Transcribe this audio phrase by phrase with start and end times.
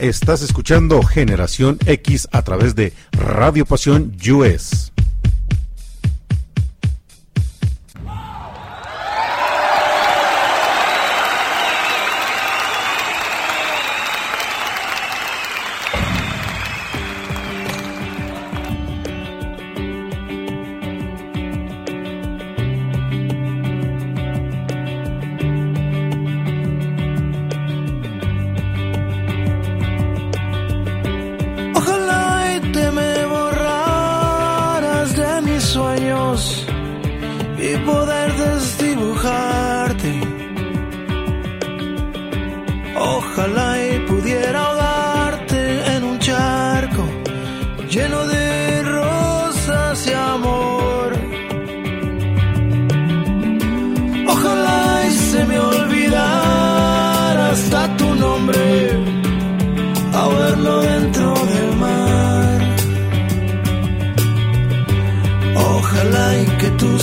[0.00, 4.79] Estás escuchando Generación X a través de Radio Pasión US.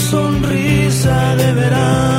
[0.10, 2.17] sonrisa de verano.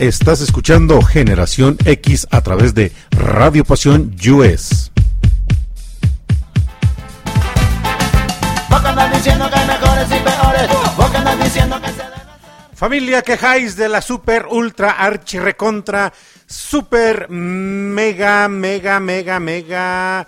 [0.00, 4.90] Estás escuchando Generación X a través de Radio Pasión US.
[12.74, 16.14] Familia, quejáis de la super, ultra, archi, recontra,
[16.46, 20.26] super, mega, mega, mega, mega,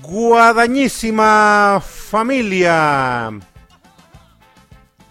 [0.00, 3.32] guadañísima familia.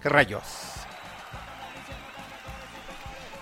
[0.02, 0.63] ¿Qué rayos?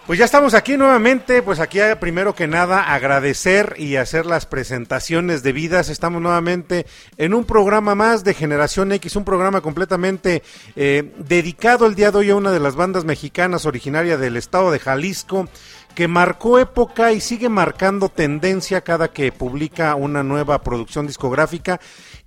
[0.08, 5.44] Pues ya estamos aquí nuevamente, pues aquí primero que nada agradecer y hacer las presentaciones
[5.44, 5.90] debidas.
[5.90, 6.88] Estamos nuevamente
[7.18, 10.42] en un programa más de Generación X, un programa completamente
[10.76, 14.72] eh, dedicado el día de hoy a una de las bandas mexicanas originaria del estado
[14.72, 15.48] de Jalisco
[15.94, 21.80] que marcó época y sigue marcando tendencia cada que publica una nueva producción discográfica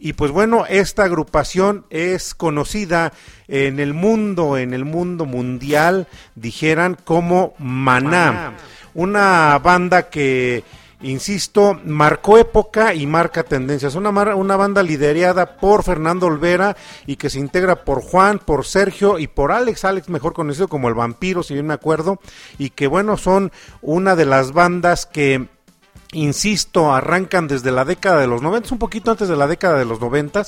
[0.05, 3.15] y pues bueno, esta agrupación es conocida
[3.49, 8.53] en el mundo, en el mundo mundial, dijeran, como Maná.
[8.93, 10.63] Una banda que,
[11.01, 13.95] insisto, marcó época y marca tendencias.
[13.95, 19.19] Una, una banda liderada por Fernando Olvera y que se integra por Juan, por Sergio
[19.19, 22.21] y por Alex, Alex mejor conocido como el vampiro, si bien me acuerdo,
[22.59, 25.49] y que bueno, son una de las bandas que
[26.15, 29.85] insisto, arrancan desde la década de los 90, un poquito antes de la década de
[29.85, 30.45] los 90,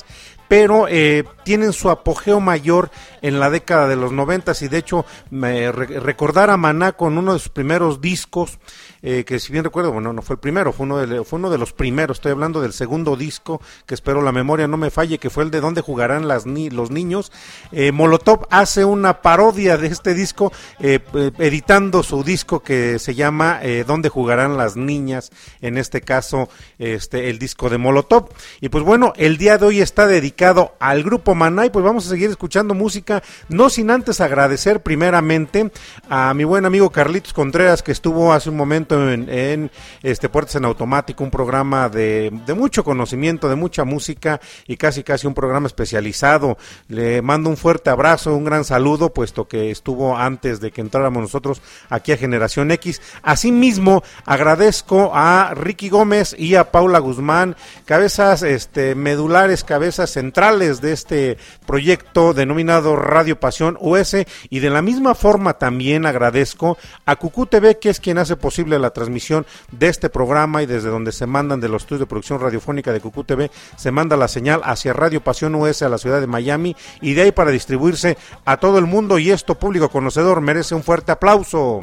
[0.48, 2.90] pero eh, tienen su apogeo mayor
[3.22, 7.38] en la década de los 90 y de hecho recordar a Maná con uno de
[7.38, 8.58] sus primeros discos
[9.02, 12.16] eh, que si bien recuerdo, bueno, no fue el primero, fue uno, de, los primeros,
[12.16, 15.52] estoy hablando del segundo disco, que espero la memoria no me falle, que fue el
[15.52, 17.30] de donde jugarán las los niños.
[17.70, 24.08] Eh, Molotov hace una parodia de este disco, editando su disco que se llama Donde
[24.08, 26.48] jugarán las niñas, en este caso
[26.78, 28.30] este el disco de Molotov.
[28.60, 30.35] Y pues bueno, el día de hoy está dedicado
[30.78, 35.70] al grupo Maná y pues vamos a seguir escuchando música, no sin antes agradecer primeramente
[36.10, 39.70] a mi buen amigo Carlitos Contreras que estuvo hace un momento en,
[40.02, 45.26] este Puertas en Automático, un programa de, mucho conocimiento, de mucha música y casi casi
[45.26, 46.58] un programa especializado.
[46.88, 51.22] Le mando un fuerte abrazo, un gran saludo, puesto que estuvo antes de que entráramos
[51.22, 53.00] nosotros aquí a Generación X.
[53.22, 60.92] Asimismo, agradezco a Ricky Gómez y a Paula Guzmán, cabezas este, medulares, cabezas centrales de
[60.92, 64.16] este proyecto denominado Radio Pasión US
[64.50, 68.80] y de la misma forma también agradezco a Cucú TV, que es quien hace posible
[68.80, 72.40] la transmisión de este programa y desde donde se mandan de los estudios de producción
[72.40, 76.20] radiofónica de Cucú TV, se manda la señal hacia Radio Pasión US a la ciudad
[76.20, 80.40] de Miami y de ahí para distribuirse a todo el mundo y esto público conocedor
[80.40, 81.78] merece un fuerte aplauso.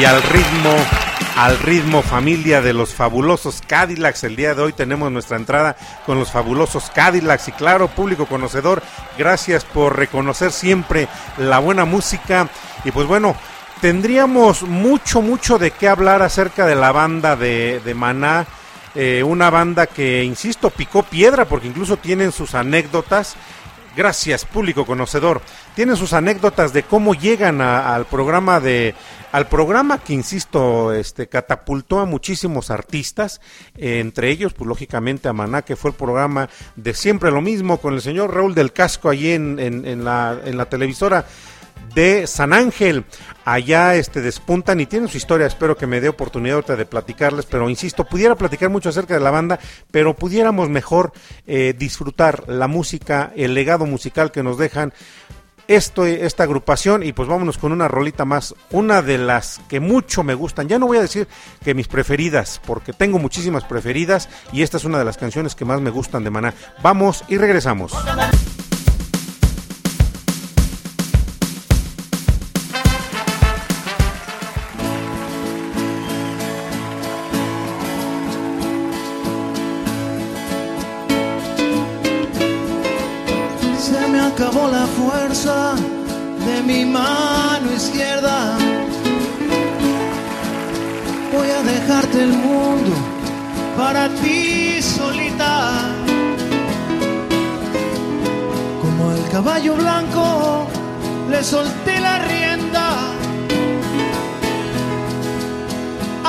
[0.00, 1.09] Y al ritmo
[1.40, 4.24] al ritmo familia de los fabulosos Cadillacs.
[4.24, 8.82] El día de hoy tenemos nuestra entrada con los fabulosos Cadillacs y claro, público conocedor,
[9.16, 12.50] gracias por reconocer siempre la buena música
[12.84, 13.34] y pues bueno,
[13.80, 18.46] tendríamos mucho, mucho de qué hablar acerca de la banda de, de Maná.
[18.94, 23.36] Eh, una banda que, insisto, picó piedra porque incluso tienen sus anécdotas
[23.96, 25.42] Gracias, público conocedor.
[25.74, 28.94] Tienen sus anécdotas de cómo llegan al programa de
[29.32, 33.40] al programa que insisto, este catapultó a muchísimos artistas,
[33.76, 37.94] entre ellos, pues lógicamente a Maná, que fue el programa de siempre lo mismo con
[37.94, 41.26] el señor Raúl del Casco allí en, en, la, en la televisora
[41.94, 43.04] de San Ángel.
[43.44, 45.46] Allá este, despuntan y tienen su historia.
[45.46, 49.30] Espero que me dé oportunidad de platicarles, pero insisto, pudiera platicar mucho acerca de la
[49.30, 49.58] banda,
[49.90, 51.12] pero pudiéramos mejor
[51.46, 54.92] eh, disfrutar la música, el legado musical que nos dejan
[55.70, 60.24] esto, esta agrupación y pues vámonos con una rolita más, una de las que mucho
[60.24, 60.66] me gustan.
[60.66, 61.28] Ya no voy a decir
[61.62, 65.64] que mis preferidas, porque tengo muchísimas preferidas y esta es una de las canciones que
[65.64, 66.54] más me gustan de Maná.
[66.82, 67.92] Vamos y regresamos.
[87.00, 88.36] Mano izquierda.
[91.32, 92.92] Voy a dejarte el mundo
[93.76, 95.52] para ti solita.
[98.82, 100.66] Como el caballo blanco,
[101.30, 102.86] le solté la rienda.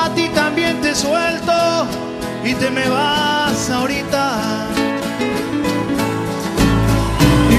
[0.04, 1.58] A ti también te suelto
[2.44, 4.24] y te me vas ahorita.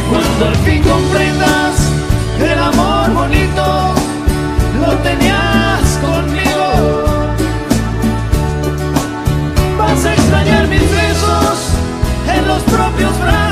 [0.10, 1.83] Cuando al fin comprendas
[2.68, 3.94] amor bonito
[4.80, 7.36] lo tenías conmigo.
[9.78, 11.70] Vas a extrañar mis besos
[12.36, 13.43] en los propios brazos.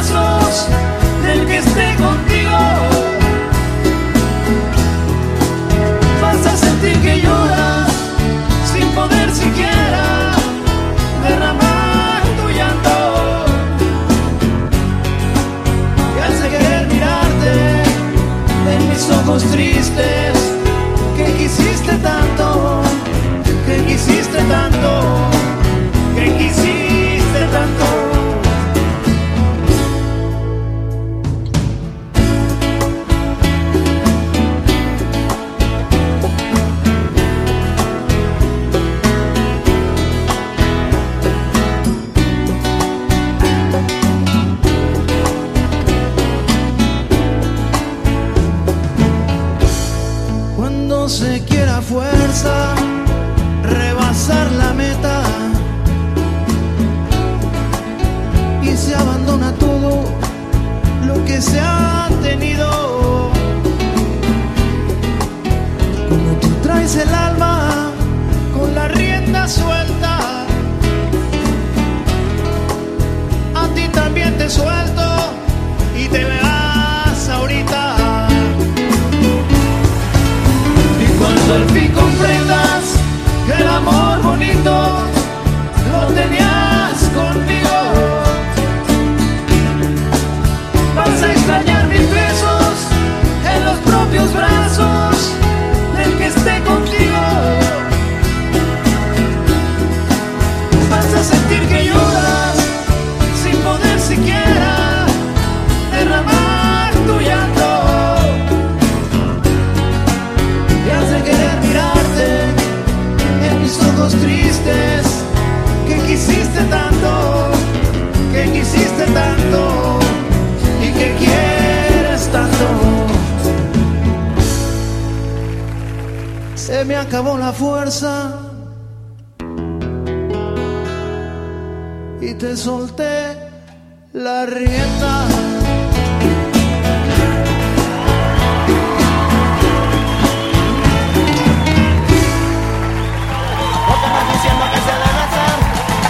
[144.04, 145.54] Andas diciendo que se debe hacer.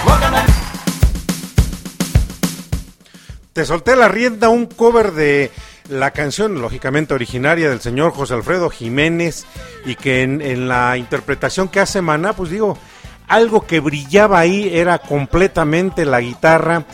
[0.05, 0.45] Vos que andas
[3.53, 5.51] Te solté la rienda, un cover de
[5.91, 9.45] la canción, lógicamente originaria del señor José Alfredo Jiménez,
[9.85, 12.77] y que en, la interpretación que hace Maná, pues digo,
[13.27, 16.85] algo que brillaba ahí era completamente la guitarra.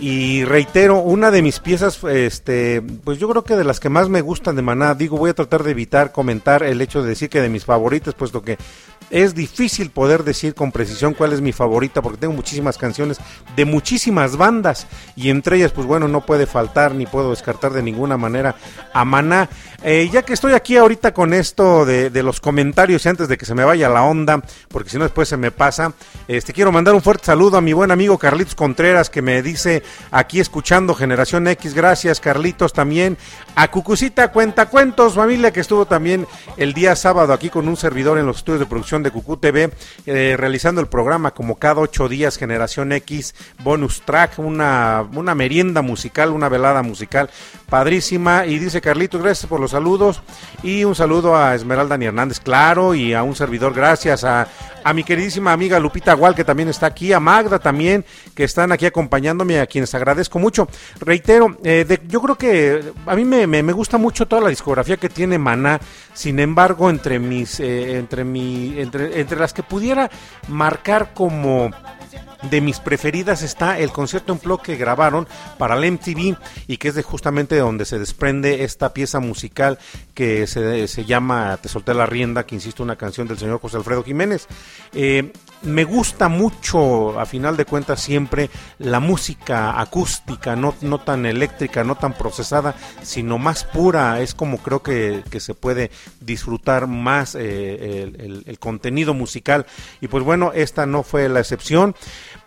[0.00, 4.08] Y reitero, una de mis piezas, este, pues yo creo que de las que más
[4.08, 7.30] me gustan de Maná, digo, voy a tratar de evitar comentar el hecho de decir
[7.30, 8.58] que de mis favoritas, puesto que
[9.10, 13.18] es difícil poder decir con precisión cuál es mi favorita porque tengo muchísimas canciones
[13.56, 17.82] de muchísimas bandas y entre ellas pues bueno no puede faltar ni puedo descartar de
[17.82, 18.54] ninguna manera
[18.92, 19.48] a Maná.
[19.84, 23.44] Eh, ya que estoy aquí ahorita con esto de, los comentarios y antes de que
[23.44, 25.92] se me vaya la onda porque si no después se me pasa,
[26.28, 29.82] este quiero mandar un fuerte saludo a mi buen amigo Carlitos Contreras que me dice
[30.12, 33.18] aquí escuchando Generación X, gracias Carlitos también,
[33.56, 38.26] a Cucucita Cuentacuentos familia que estuvo también el día sábado aquí con un servidor en
[38.26, 39.70] los estudios de producción de Cucú TV,
[40.04, 43.34] eh, realizando el programa como cada ocho días, Generación X,
[43.64, 47.30] bonus track, una, una merienda musical, una velada musical
[47.70, 48.44] padrísima.
[48.44, 50.20] Y dice Carlitos, gracias por los saludos.
[50.62, 54.46] Y un saludo a Esmeralda Ni Hernández, claro, y a un servidor, gracias a,
[54.84, 58.72] a mi queridísima amiga Lupita Gual, que también está aquí, a Magda también, que están
[58.72, 60.68] aquí acompañándome, a quienes agradezco mucho.
[61.00, 64.96] Reitero, eh, yo creo que a mí me, me, me, gusta mucho toda la discografía
[64.96, 65.80] que tiene Maná,
[66.14, 70.10] sin embargo, entre mis, eh, entre mi, entre, las que pudiera
[70.48, 71.70] marcar como
[72.50, 76.36] de mis preferidas está el concierto en blog que grabaron para el MTV
[76.66, 79.78] y que es de justamente donde se desprende esta pieza musical
[80.12, 83.76] que se, se llama Te solté la rienda, que insisto, una canción del señor José
[83.76, 84.48] Alfredo Jiménez.
[84.92, 91.26] Eh, me gusta mucho, a final de cuentas, siempre la música acústica, no, no tan
[91.26, 94.20] eléctrica, no tan procesada, sino más pura.
[94.20, 95.90] Es como creo que, que se puede
[96.20, 98.12] disfrutar más eh,
[98.46, 99.66] el, contenido musical.
[100.00, 101.94] Y pues bueno, esta no fue la excepción.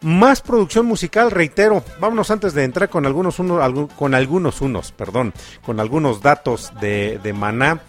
[0.01, 1.84] Más producción musical, reitero.
[2.00, 5.34] Vámonos antes de entrar con algunos unos, con algunos unos, perdón,
[5.65, 7.81] con algunos datos de, de Maná.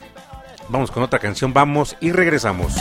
[0.68, 2.72] Vamos con otra canción, vamos y regresamos.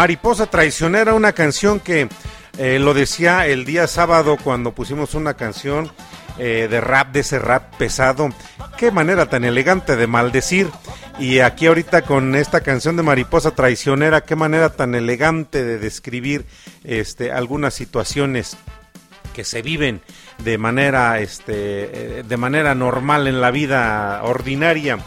[0.00, 2.08] Mariposa Traicionera, una canción que
[2.56, 5.92] eh, lo decía el día sábado cuando pusimos una canción
[6.38, 8.30] eh, de rap, de ese rap pesado.
[8.78, 10.70] Qué manera tan elegante de maldecir.
[11.18, 16.46] Y aquí ahorita con esta canción de Mariposa Traicionera, qué manera tan elegante de describir
[16.82, 18.56] este, algunas situaciones
[19.34, 20.00] que se viven
[20.42, 24.98] de manera, este, eh, de manera normal en la vida ordinaria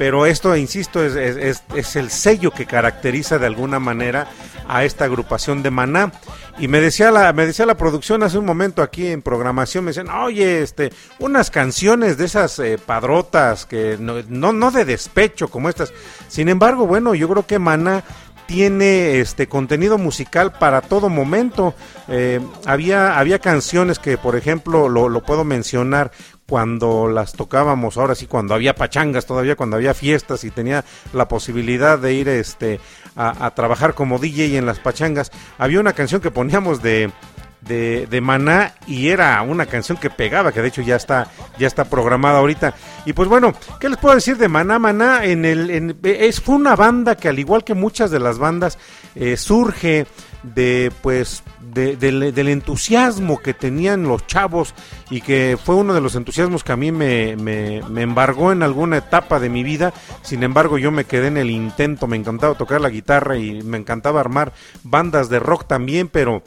[0.00, 4.28] pero esto, insisto, es, es, el sello que caracteriza de alguna manera
[4.66, 6.10] a esta agrupación de Maná.
[6.58, 9.90] Y me decía la, me decía la producción hace un momento aquí en programación, me
[9.90, 15.48] decían, oye, este, unas canciones de esas eh, padrotas que no, no, no de despecho
[15.48, 15.92] como estas.
[16.28, 18.02] Sin embargo, bueno, yo creo que Maná
[18.50, 21.74] tiene este contenido musical para todo momento.
[22.08, 26.10] Eh, había, había canciones que, por ejemplo, lo, lo, puedo mencionar
[26.50, 31.28] cuando las tocábamos, ahora sí, cuando había pachangas, todavía cuando había fiestas y tenía la
[31.28, 32.80] posibilidad de ir este,
[33.14, 37.12] a, trabajar como DJ en las pachangas, había una canción que poníamos de,
[37.60, 41.68] de, de, Maná y era una canción que pegaba, que de hecho ya está, ya
[41.68, 42.74] está programada ahorita.
[43.06, 44.80] Y pues bueno, ¿qué les puedo decir de Maná?
[44.80, 48.38] Maná en el, en, es, fue una banda que al igual que muchas de las
[48.38, 48.76] bandas
[49.14, 50.08] eh, surge
[50.42, 54.74] de pues de, de, del entusiasmo que tenían los chavos
[55.10, 58.98] y que fue uno de los entusiasmos que a mí me, me, embargó en alguna
[58.98, 59.92] etapa de mi vida.
[60.22, 63.78] Sin embargo, yo me quedé en el intento, me encantaba tocar la guitarra y me
[63.78, 66.42] encantaba armar bandas de rock también, pero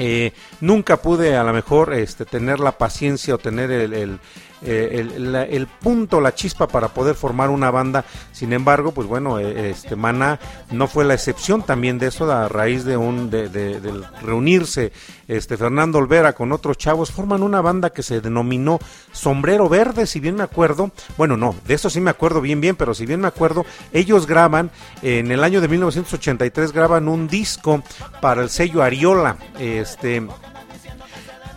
[0.00, 4.20] eh, nunca pude a lo mejor este, tener la paciencia o tener el,
[4.62, 8.04] el, la, el, punto, la chispa para poder formar una banda.
[8.32, 10.38] Sin embargo, pues bueno, este Maná
[10.70, 14.92] no fue la excepción también de eso, a raíz de un de, de, de, reunirse
[15.26, 18.78] este Fernando Olvera con otros chavos, forman una banda que se denominó
[19.12, 20.90] Sombrero Verde, si bien me acuerdo.
[21.16, 24.26] Bueno, no, de eso sí me acuerdo bien bien, pero si bien me acuerdo, ellos
[24.26, 24.70] graban
[25.02, 27.82] en el año de 1983 graban un disco
[28.20, 30.26] para el sello Ariola, este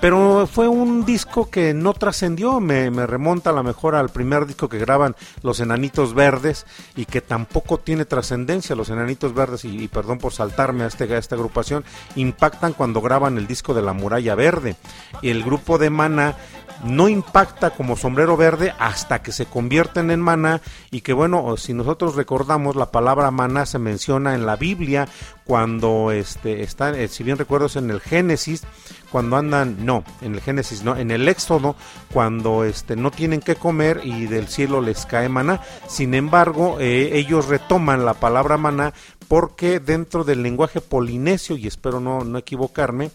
[0.02, 4.68] pero fue un disco que no trascendió, me, remonta a lo mejor al primer disco
[4.68, 10.18] que graban Los Enanitos Verdes y que tampoco tiene trascendencia, Los Enanitos Verdes, y, perdón
[10.18, 11.86] por saltarme a, este, esta agrupación,
[12.16, 14.76] impactan cuando graban el disco de La Muralla Verde.
[15.22, 16.36] Y el grupo de Mana
[16.84, 21.74] no impacta como sombrero verde hasta que se convierten en maná y que bueno, si
[21.74, 25.08] nosotros recordamos la palabra maná se menciona en la Biblia
[25.46, 28.64] cuando este está, eh, si bien recuerdo es en el Génesis,
[29.12, 31.76] cuando andan, no, en el Génesis no, en el Éxodo,
[32.14, 35.62] cuando este no tienen que comer y del cielo les cae maná.
[35.88, 38.94] Sin embargo, eh, ellos retoman la palabra maná
[39.28, 43.12] porque dentro del lenguaje polinesio, y espero no, no equivocarme,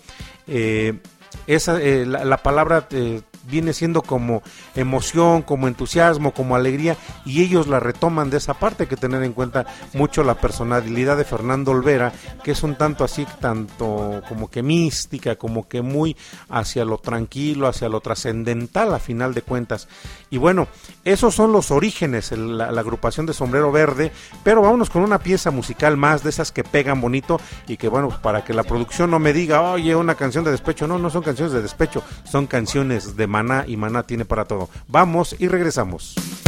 [0.46, 0.94] eh,
[1.46, 2.88] esa, la, la, palabra
[3.48, 4.42] viene siendo como
[4.74, 8.84] emoción, como entusiasmo, como alegría, y ellos la retoman de esa parte.
[8.84, 13.04] Hay que tener en cuenta mucho la personalidad de Fernando Olvera, que es un tanto
[13.04, 16.16] así, tanto como que mística, como que muy
[16.48, 19.88] hacia lo tranquilo, hacia lo trascendental a final de cuentas.
[20.30, 20.68] Y bueno,
[21.04, 24.12] esos son los orígenes, la, agrupación de Sombrero Verde,
[24.44, 28.08] pero vámonos con una pieza musical más de esas que pegan bonito y que bueno,
[28.22, 31.22] para que la producción no me diga, oye, una canción de despecho, no, no son
[31.22, 34.70] canciones de despecho, son canciones de Maná y Maná tiene para todo.
[34.88, 36.45] Vamos y regresamos.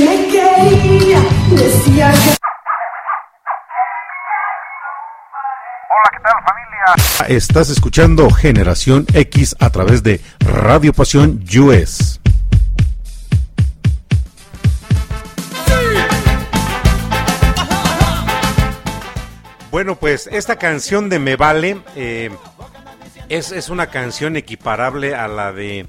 [0.00, 2.10] Decía que me quería, decía
[7.26, 7.34] que...
[7.34, 12.18] Estás escuchando Generación X a través de Radio Pasión US.
[19.70, 22.30] Bueno, pues esta canción de Me Vale eh,
[23.28, 25.88] es, es una canción equiparable a la de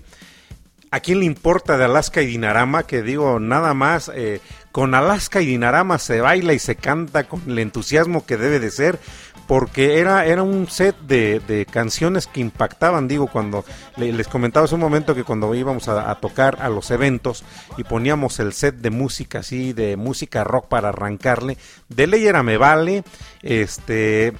[0.93, 2.84] ¿A quién le importa de Alaska y Dinarama?
[2.84, 4.41] Que digo, nada más, eh,
[4.73, 8.71] con Alaska y Dinarama se baila y se canta con el entusiasmo que debe de
[8.71, 8.99] ser,
[9.47, 13.63] porque era, era un set de, de canciones que impactaban, digo, cuando
[13.95, 17.45] le- les comentaba hace un momento que cuando íbamos a, a tocar a los eventos
[17.77, 22.43] y poníamos el set de música así, de música rock para arrancarle, de ley era
[22.43, 23.04] Me Vale,
[23.41, 24.34] este...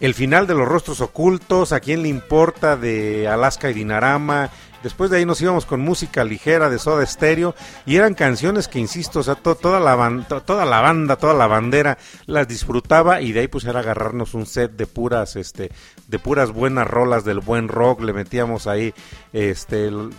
[0.00, 4.50] El final de los rostros ocultos, a quién le importa de Alaska y Dinarama.
[4.84, 7.54] Después de ahí nos íbamos con música ligera de Soda Stereo
[7.86, 11.16] y eran canciones que, insisto, o sea, to- toda, la ban- to- toda la banda,
[11.16, 15.36] toda la bandera las disfrutaba y de ahí pues era agarrarnos un set de puras,
[15.36, 15.72] este,
[16.06, 18.02] de puras buenas rolas del buen rock.
[18.02, 18.92] Le metíamos ahí,
[19.32, 20.10] este, el,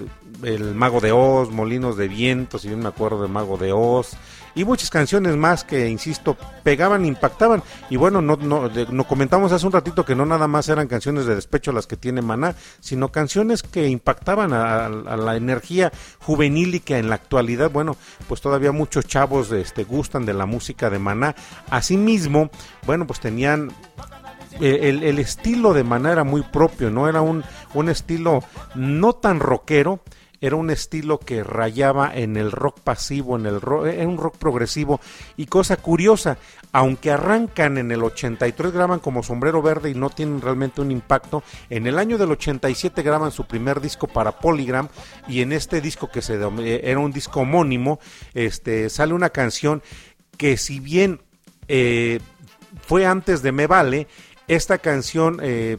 [0.43, 4.17] el Mago de Oz, Molinos de Viento, si bien me acuerdo de Mago de Oz
[4.56, 7.62] y muchas canciones más que, insisto, pegaban, impactaban.
[7.89, 11.36] Y bueno, no, no, comentamos hace un ratito que no nada más eran canciones de
[11.36, 16.98] despecho las que tiene Maná, sino canciones que impactaban a la energía juvenil y que
[16.98, 21.36] en la actualidad, bueno, pues todavía muchos chavos este, gustan de la música de Maná.
[21.70, 22.50] Asimismo,
[22.86, 23.72] bueno, pues tenían
[24.62, 27.10] eh, el, el estilo de Maná era muy propio, ¿no?
[27.10, 30.00] Era un, un estilo no tan rockero,
[30.41, 34.38] era un estilo que rayaba en el rock pasivo, en el rock, era un rock
[34.38, 35.00] progresivo.
[35.38, 36.38] Y cosa curiosa,
[36.71, 41.43] aunque arrancan en el 83, graban como Sombrero Verde y no tienen realmente un impacto,
[41.69, 44.89] en el año del 87 graban su primer disco para Polygram
[45.28, 48.00] y en este disco que se eh, era un disco homónimo,
[48.34, 49.82] este, sale una canción
[50.38, 51.21] que si bien
[51.67, 52.19] eh,
[52.82, 54.08] fue antes de Me Vale,
[54.48, 55.78] esta canción eh,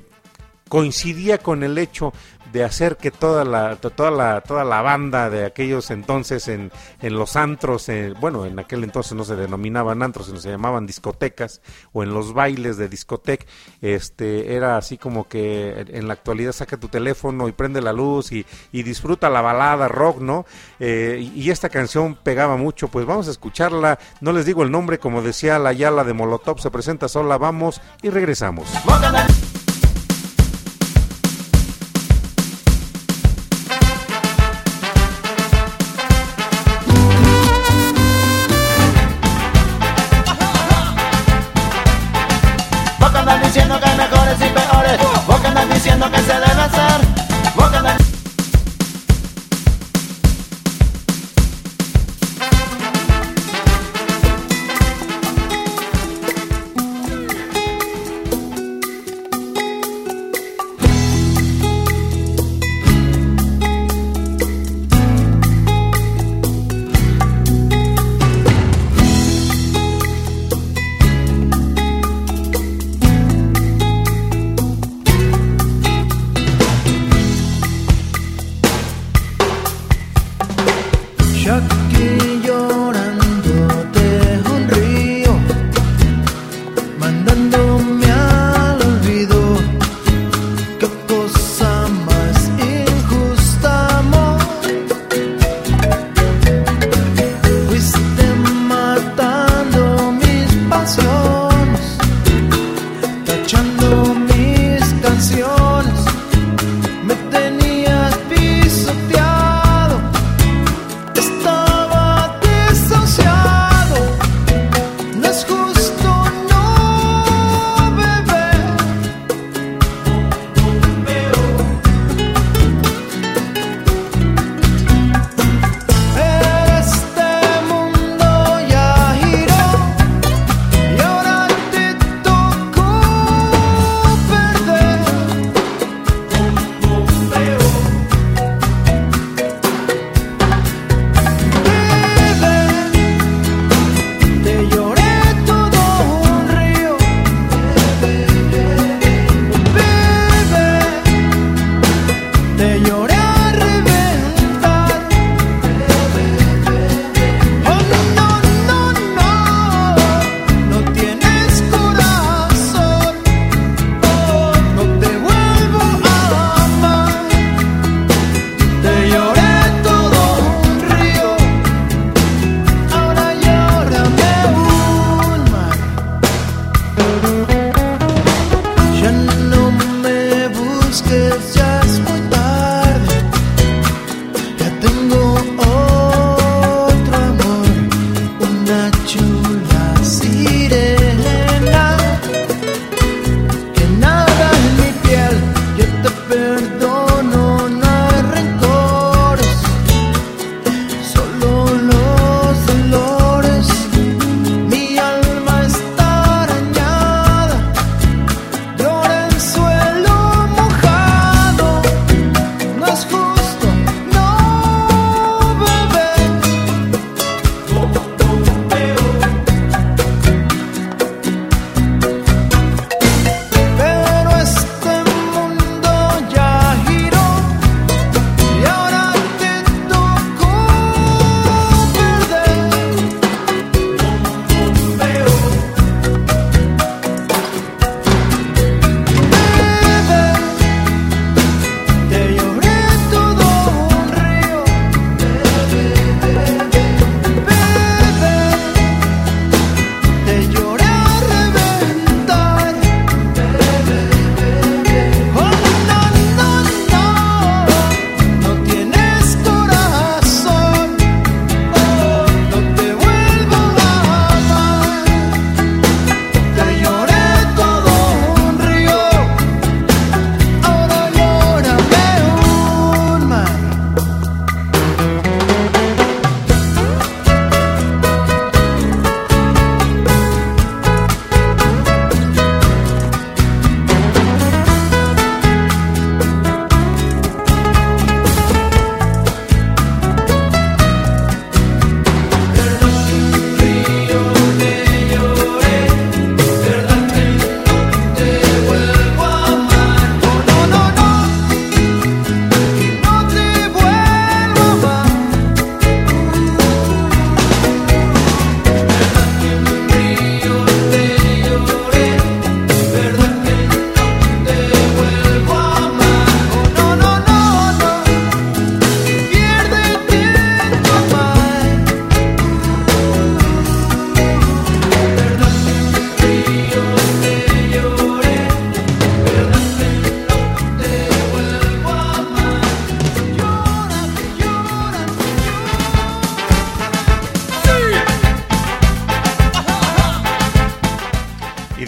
[0.68, 2.12] coincidía con el hecho
[2.52, 6.70] de hacer que toda la to- toda la toda la banda de aquellos entonces en,
[7.02, 10.86] en los antros eh, bueno en aquel entonces no se denominaban antros sino se llamaban
[10.86, 11.60] discotecas
[11.92, 13.46] o en los bailes de discotec
[13.82, 18.32] este era así como que en la actualidad saca tu teléfono y prende la luz
[18.32, 20.44] y, y disfruta la balada rock no
[20.78, 23.98] Eh, y esta canción pegaba mucho pues vamos a escucharla.
[24.20, 27.80] No les digo el nombre como decía la Yala de Molotov se presenta sola vamos
[28.02, 28.66] y regresamos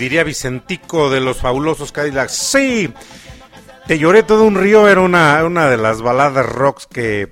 [0.09, 2.91] diría Vicentico de los fabulosos Cadillacs, sí,
[3.87, 7.29] te lloré todo un río era una, una de las baladas rocks que,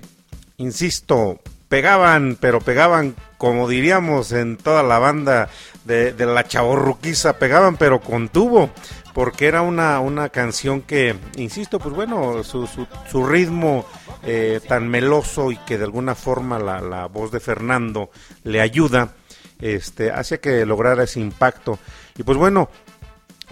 [0.57, 5.49] insisto, pegaban, pero pegaban, como diríamos en toda la banda
[5.85, 8.69] de, la chavorruquiza, pegaban pero con tubo,
[9.15, 13.87] porque era una, una canción que, insisto, pues bueno, su, su, su ritmo
[14.21, 18.11] eh, tan meloso y que de alguna forma la, la voz de Fernando
[18.43, 19.15] le ayuda,
[19.59, 21.79] este, hace que lograra ese impacto.
[22.17, 22.69] Y pues bueno,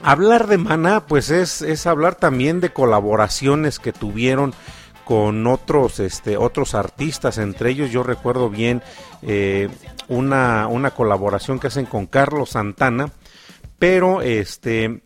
[0.01, 4.53] hablar de Maná, pues es, es hablar también de colaboraciones que tuvieron
[5.05, 7.37] con otros este otros artistas.
[7.37, 8.81] Entre ellos yo recuerdo bien
[9.21, 9.69] eh,
[10.07, 13.11] una, una colaboración que hacen con Carlos Santana
[13.79, 15.01] pero este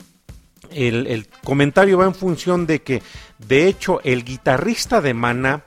[0.72, 3.02] el, el, comentario va en función de que
[3.40, 5.64] de hecho el guitarrista de Maná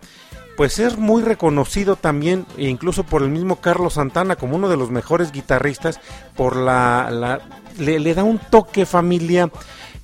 [0.56, 4.76] pues es muy reconocido también e incluso por el mismo Carlos Santana como uno de
[4.76, 6.00] los mejores guitarristas
[6.36, 7.40] por la, la
[7.78, 9.50] le, da un toque familia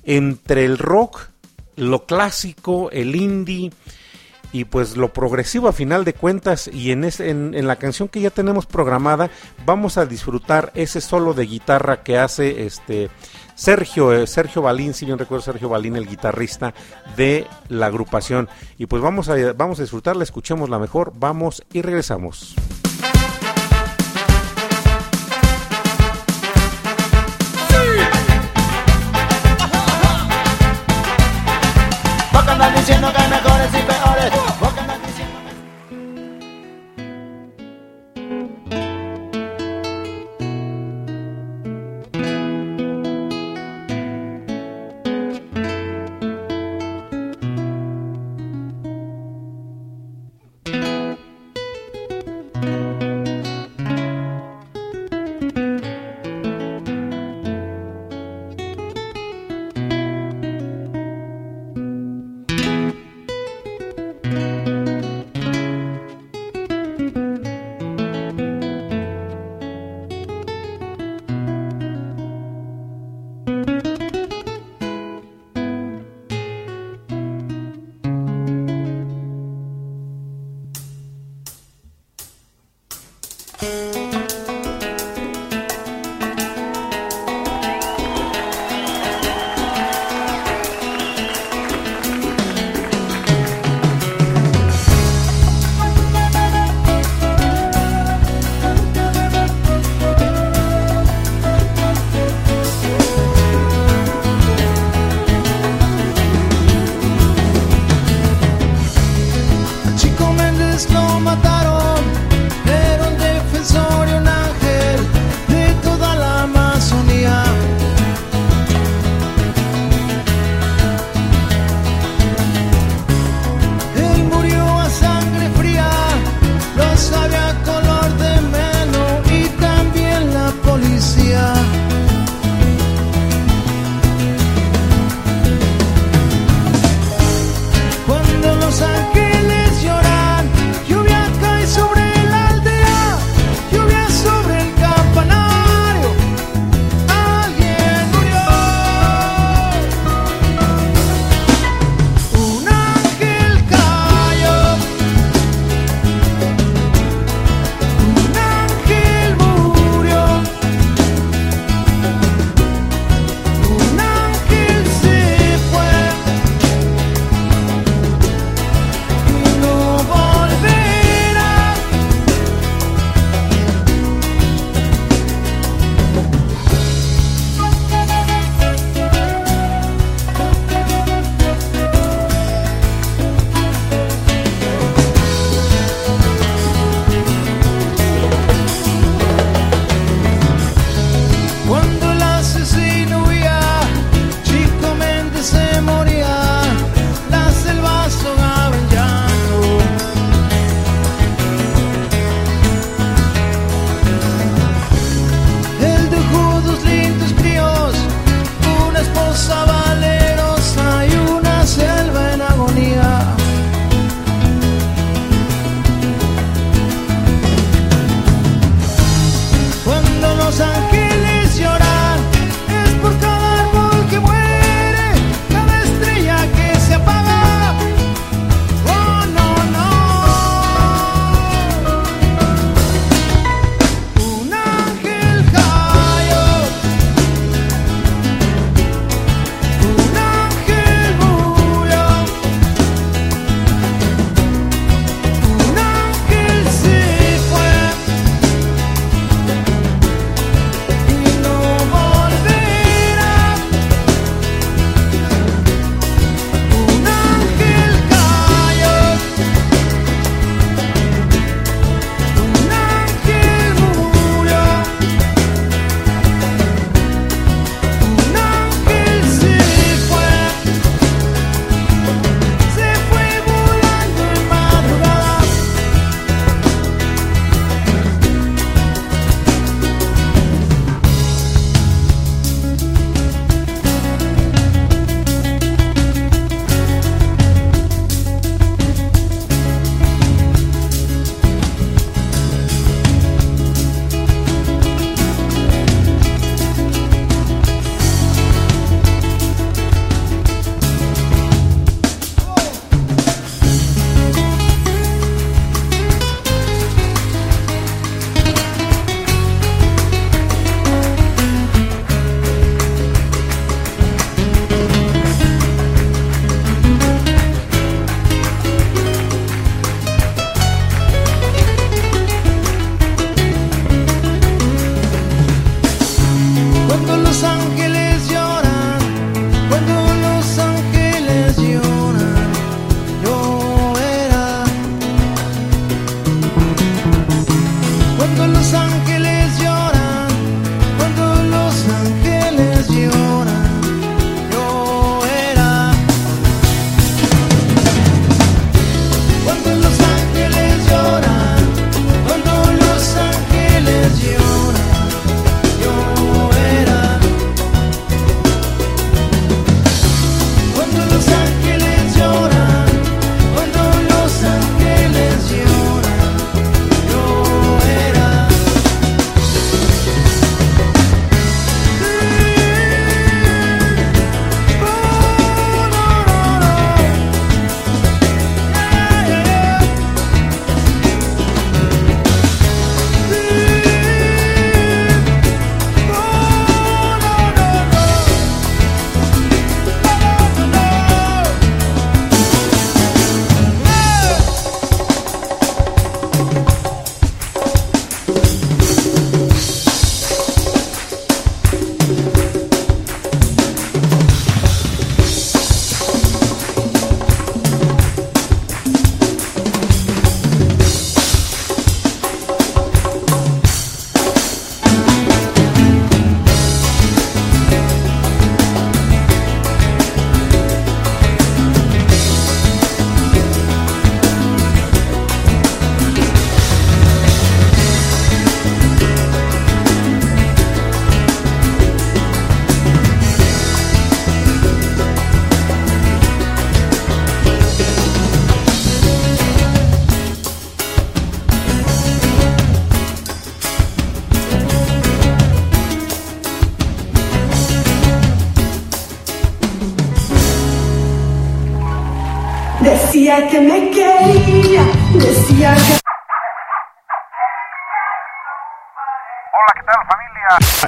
[0.03, 1.29] entre el rock
[1.75, 3.71] lo clásico el indie
[4.51, 6.67] y pues lo progresivo a final de cuentas.
[6.67, 9.29] Y en, en, en, la canción que ya tenemos programada
[9.63, 13.09] vamos a disfrutar ese solo de guitarra que hace este
[13.59, 16.73] Sergio, eh, Sergio Balín, si bien recuerdo Sergio Balín, el guitarrista
[17.17, 18.47] de la agrupación.
[18.77, 22.55] Y pues vamos a, vamos a disfrutarla, escuchemos la mejor, vamos y regresamos.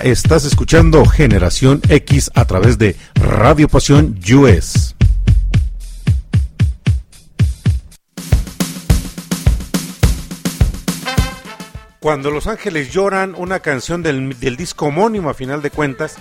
[0.03, 4.95] Estás escuchando Generación X a través de Radio Pasión US.
[11.99, 16.15] Cuando los ángeles lloran, una canción del, del disco homónimo a final de cuentas.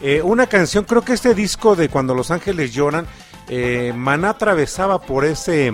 [0.00, 3.06] Eh, una canción, creo que este disco de Cuando los ángeles lloran,
[3.48, 5.72] eh, Maná atravesaba por ese,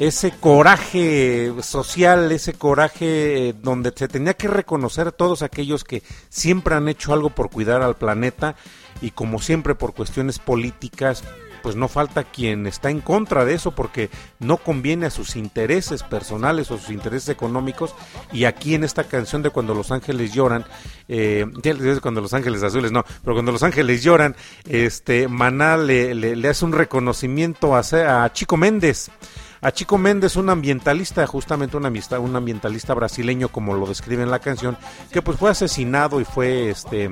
[0.00, 6.02] ese coraje social, ese coraje eh, donde se tenía que reconocer a todos aquellos que
[6.30, 8.56] siempre han hecho algo por cuidar al planeta
[9.02, 11.22] y como siempre por cuestiones políticas,
[11.62, 16.02] pues no falta quien está en contra de eso porque no conviene a sus intereses
[16.02, 17.94] personales o sus intereses económicos.
[18.32, 20.64] Y aquí en esta canción de cuando los ángeles lloran
[21.08, 21.44] eh,
[22.00, 24.34] cuando los ángeles azules no pero cuando los ángeles lloran
[24.66, 27.80] este Maná le, hace un reconocimiento a,
[28.24, 29.10] a Chico Méndez
[29.62, 34.30] a Chico Méndez, un ambientalista, justamente un, amista- un ambientalista brasileño, como lo describe en
[34.30, 34.76] la canción,
[35.12, 37.10] que pues fue asesinado y fue este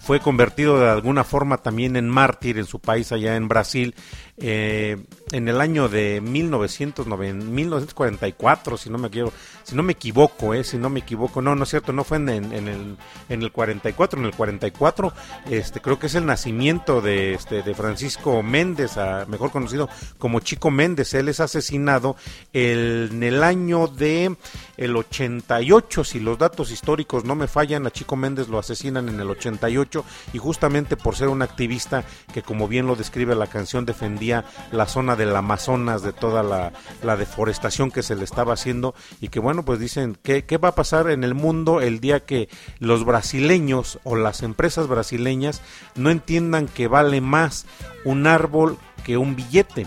[0.00, 3.92] fue convertido de alguna forma también en mártir en su país allá en Brasil
[4.38, 4.96] eh,
[5.32, 9.32] en el año de 1990 1944 si no me quiero
[9.64, 12.18] si no me equivoco eh, si no me equivoco no no es cierto no fue
[12.18, 12.96] en, en- en el
[13.28, 15.12] en el 44 en el 44
[15.50, 20.40] este creo que es el nacimiento de este de Francisco Méndez ah, mejor conocido como
[20.40, 22.16] Chico Méndez él es asesinado
[22.52, 24.36] el- en el año de
[24.76, 29.18] el 88 si los datos históricos no me fallan a Chico Méndez lo asesinan en
[29.18, 33.86] el 88 y justamente por ser un activista que como bien lo describe la canción
[33.86, 34.25] defendía
[34.72, 39.40] la zona del Amazonas de toda la, deforestación que se le estaba haciendo y que
[39.40, 42.48] bueno pues dicen ¿qué, qué va a pasar en el mundo el día que
[42.78, 45.62] los brasileños o las empresas brasileñas
[45.94, 47.66] no entiendan que vale más
[48.04, 49.86] un árbol que un billete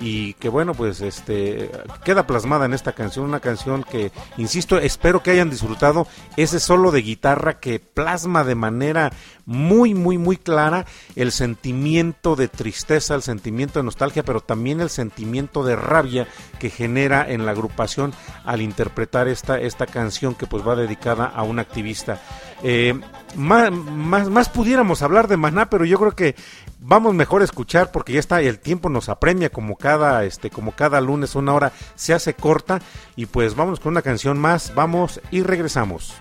[0.00, 1.70] y que bueno pues este
[2.04, 6.90] queda plasmada en esta canción una canción que insisto espero que hayan disfrutado ese solo
[6.90, 9.12] de guitarra que plasma de manera
[9.44, 10.86] muy muy muy clara
[11.16, 16.26] el sentimiento de tristeza el sentimiento de nostalgia pero también el sentimiento de rabia
[16.58, 21.42] que genera en la agrupación al interpretar esta esta canción que pues va dedicada a
[21.42, 22.20] un activista.
[22.62, 22.98] Eh,
[23.36, 26.34] más, más, más pudiéramos hablar de Maná pero yo creo que
[26.78, 30.72] vamos mejor a escuchar porque ya está el tiempo nos apremia como cada este como
[30.72, 32.80] cada lunes una hora se hace corta.
[33.16, 36.14] Y pues vamos con una canción más vamos y regresamos.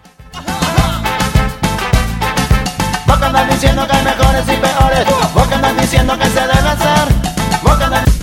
[3.06, 5.34] Vos andas diciendo que hay mejores y peores.
[5.34, 7.08] Vos andas diciendo que se debe hacer.
[7.64, 8.19] Vos andas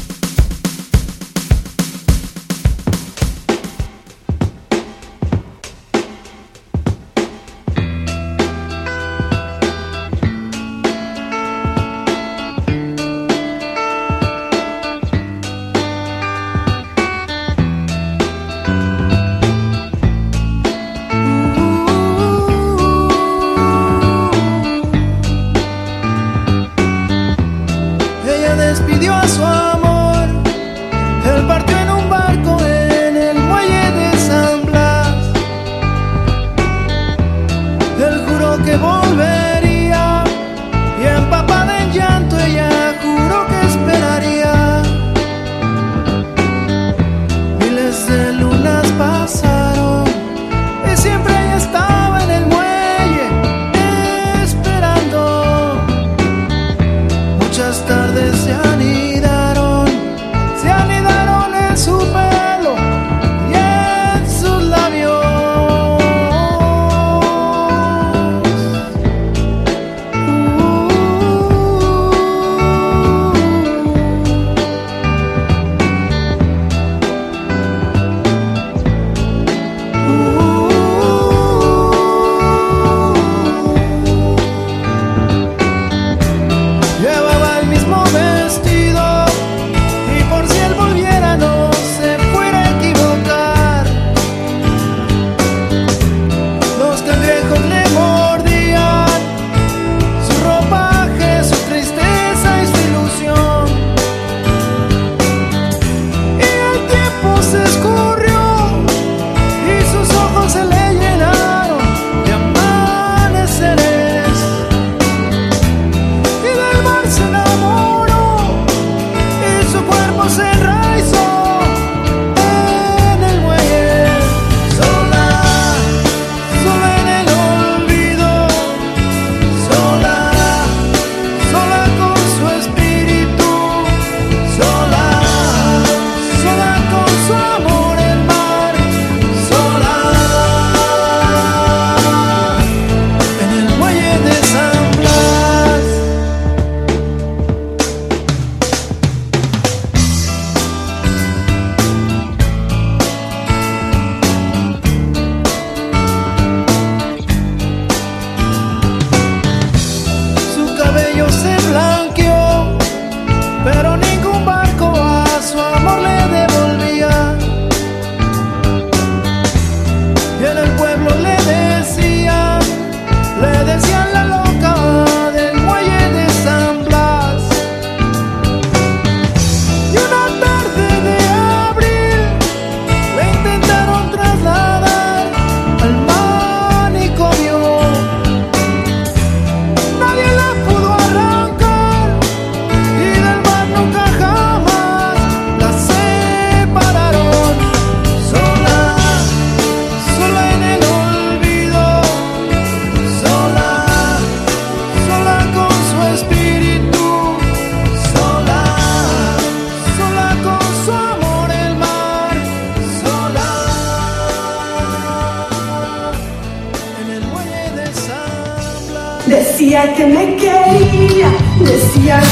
[219.77, 222.23] Decía que me quería, decía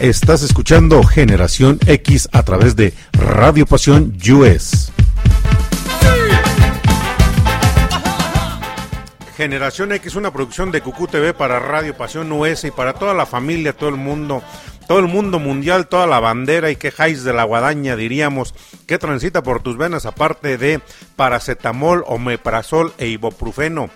[0.00, 0.08] que...
[0.08, 4.90] Estás escuchando Generación X a través de Radio Pasión US.
[9.36, 13.26] Generación X, una producción de Cucú TV para Radio Pasión US y para toda la
[13.26, 14.42] familia, todo el mundo,
[14.90, 18.56] todo el mundo mundial, toda la bandera y que jais de la guadaña, diríamos,
[18.88, 20.80] que transita por tus venas aparte de
[21.14, 23.88] paracetamol, omeprazol e ibuprofeno.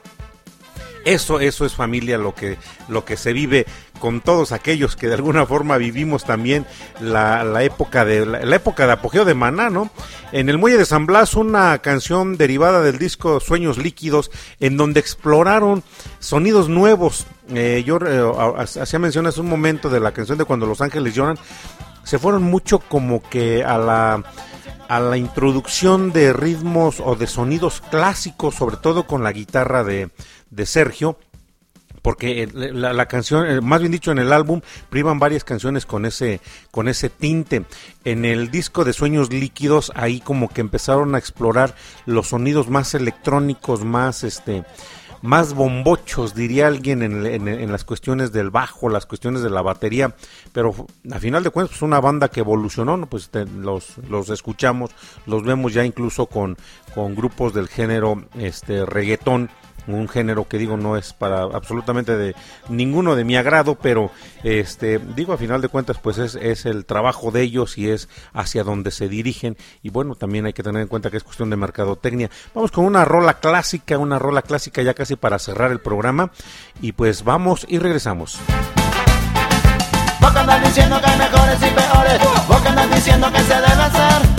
[1.04, 3.66] Eso, eso es familia, lo que, lo que se vive
[3.98, 6.66] con todos aquellos que de alguna forma vivimos también
[7.00, 9.90] la, época de la, la época de apogeo de Maná, ¿no?
[10.32, 14.30] En el Muelle de San Blas, una canción derivada del disco Sueños Líquidos,
[14.60, 15.82] en donde exploraron
[16.18, 17.26] sonidos nuevos.
[17.48, 21.14] Eh, yo eh, hacía mención hace un momento de la canción de Cuando los Ángeles
[21.14, 21.38] lloran,
[22.04, 24.24] se fueron mucho como que a la
[24.88, 30.10] a la introducción de ritmos o de sonidos clásicos, sobre todo con la guitarra de,
[30.50, 31.18] de Sergio,
[32.04, 36.42] porque la, la, canción, más bien dicho en el álbum, privan varias canciones con ese,
[36.70, 37.64] con ese tinte.
[38.04, 41.74] En el disco de Sueños Líquidos, ahí como que empezaron a explorar
[42.04, 44.64] los sonidos más electrónicos, más este
[45.22, 49.62] más bombochos, diría alguien, en, en, en, las cuestiones del bajo, las cuestiones de la
[49.62, 50.14] batería,
[50.52, 50.74] pero
[51.10, 53.06] a final de cuentas, pues una banda que evolucionó, ¿no?
[53.06, 54.90] pues te, los, los escuchamos,
[55.24, 56.58] los vemos ya incluso con,
[56.94, 59.48] con grupos del género este reggaetón,
[59.86, 62.34] un género que digo no es para absolutamente de
[62.68, 64.10] ninguno de mi agrado, pero
[64.42, 68.64] este digo a final de cuentas pues es, el trabajo de ellos y es hacia
[68.64, 71.56] donde se dirigen y bueno, también hay que tener en cuenta que es cuestión de
[71.56, 72.30] mercadotecnia.
[72.54, 76.30] Vamos con una rola clásica, una rola clásica ya casi para cerrar el programa
[76.80, 78.38] y pues vamos y regresamos.
[80.20, 82.64] Vos andas diciendo que hay mejores y peores, vos
[82.94, 84.33] diciendo que se debe hacer,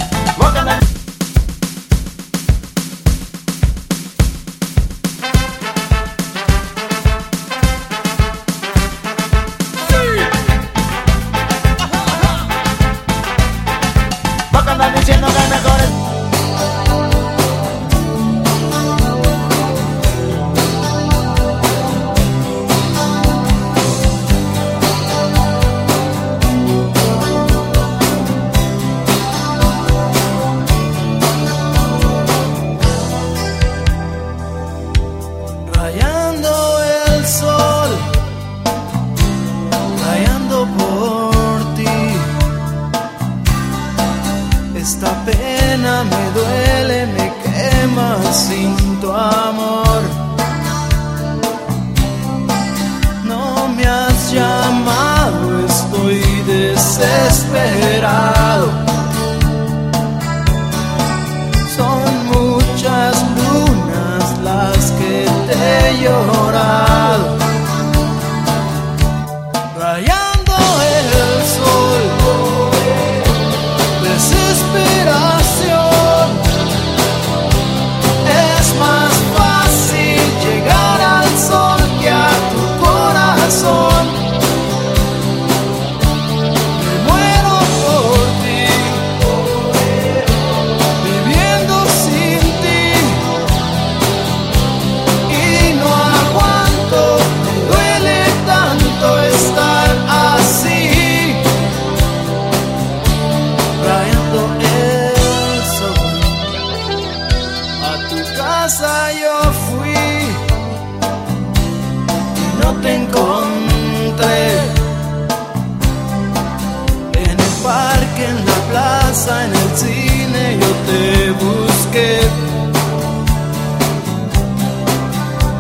[120.86, 122.20] te busqué.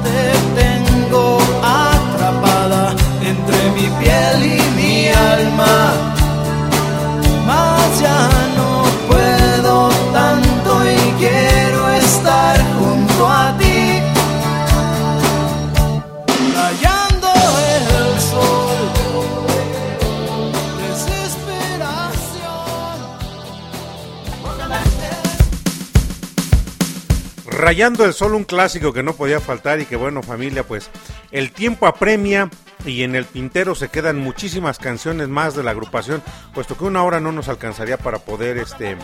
[0.05, 0.21] Te
[0.59, 4.54] tengo atrapada entre mi piel y
[27.65, 30.91] Rayando el sol, un clásico que no podía faltar y que bueno familia, pues
[31.31, 32.47] el tiempo apremia
[32.85, 36.21] y en el tintero se quedan muchísimas canciones más de la agrupación,
[36.53, 38.95] puesto que una hora no nos alcanzaría para poder este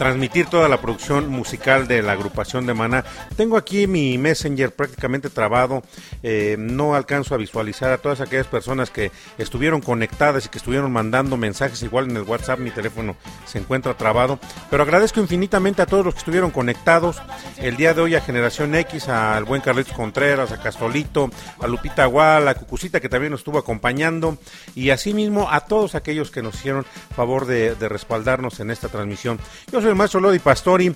[0.00, 3.04] transmitir toda la producción musical de la agrupación de Maná.
[3.36, 5.82] Tengo aquí mi Messenger prácticamente trabado,
[6.22, 10.90] eh, no alcanzo a visualizar a todas aquellas personas que estuvieron conectadas y que estuvieron
[10.90, 14.38] mandando mensajes, igual en el WhatsApp mi teléfono se encuentra trabado,
[14.70, 17.20] pero agradezco infinitamente a todos los que estuvieron conectados.
[17.58, 21.30] El día de hoy a Generación X, al buen Carlitos Contreras, a Castolito,
[21.60, 24.38] a Lupita Gual, a Cucucita que también nos estuvo acompañando.
[24.74, 29.38] Y asimismo a todos aquellos que nos hicieron favor de, de respaldarnos en esta transmisión.
[29.70, 30.94] Yo soy el maestro Lodi Pastori.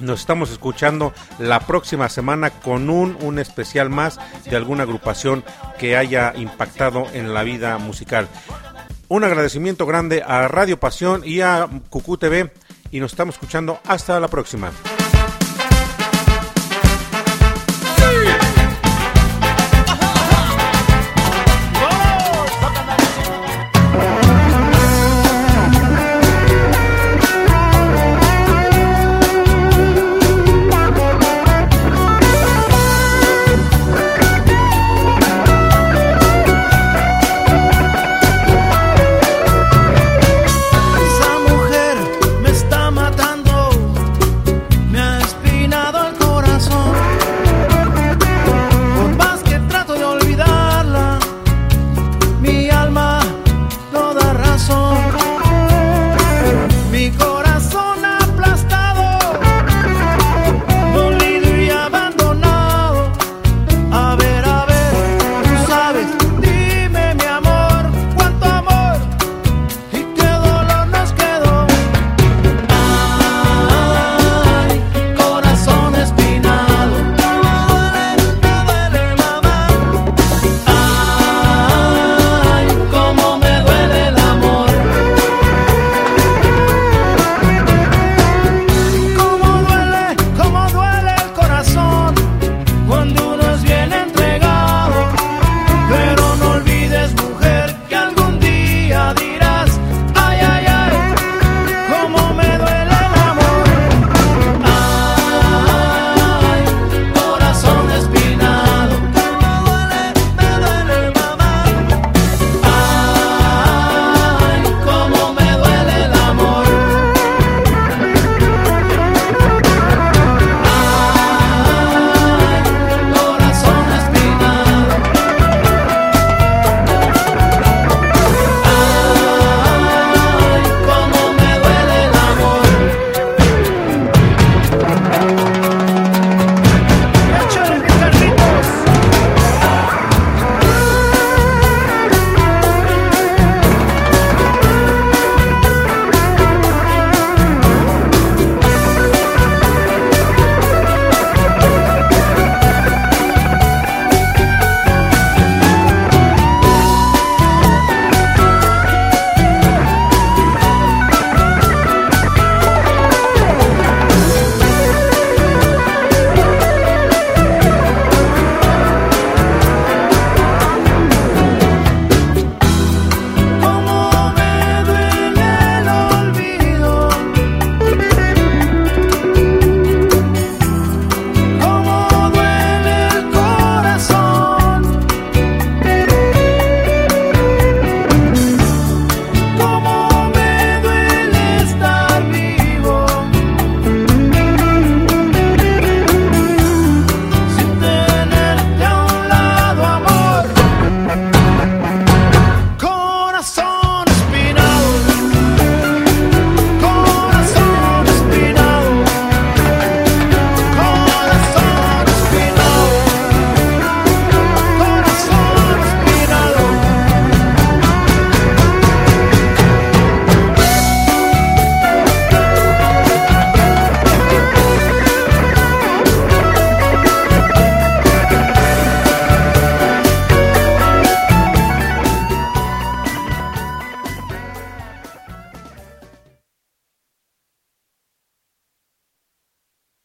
[0.00, 5.44] Nos estamos escuchando la próxima semana con un, un especial más de alguna agrupación
[5.78, 8.28] que haya impactado en la vida musical.
[9.08, 12.52] Un agradecimiento grande a Radio Pasión y a Cucú TV
[12.90, 14.70] y nos estamos escuchando hasta la próxima.